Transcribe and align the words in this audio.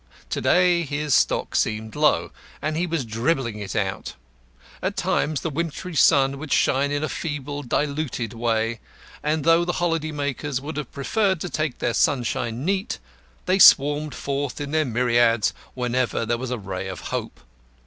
To 0.31 0.41
day 0.41 0.81
his 0.81 1.13
stock 1.13 1.55
seemed 1.55 1.95
low, 1.95 2.31
and 2.59 2.75
he 2.75 2.87
was 2.87 3.05
dribbling 3.05 3.59
it 3.59 3.75
out; 3.75 4.15
at 4.81 4.97
times 4.97 5.41
the 5.41 5.51
wintry 5.51 5.93
sun 5.95 6.39
would 6.39 6.51
shine 6.51 6.91
in 6.91 7.03
a 7.03 7.07
feeble, 7.07 7.61
diluted 7.61 8.33
way, 8.33 8.79
and 9.21 9.43
though 9.43 9.63
the 9.63 9.73
holiday 9.73 10.11
makers 10.11 10.59
would 10.59 10.77
have 10.77 10.91
preferred 10.91 11.39
to 11.41 11.49
take 11.49 11.77
their 11.77 11.93
sunshine 11.93 12.65
neat, 12.65 12.97
they 13.45 13.59
swarmed 13.59 14.15
forth 14.15 14.59
in 14.59 14.71
their 14.71 14.85
myriads 14.85 15.53
whenever 15.75 16.25
there 16.25 16.39
was 16.39 16.49
a 16.49 16.57
ray 16.57 16.87
of 16.87 16.99
hope. 17.13 17.39